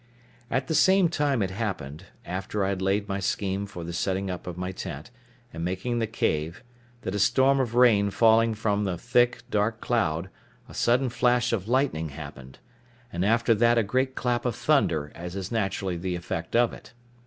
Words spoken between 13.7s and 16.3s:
a great clap of thunder, as is naturally the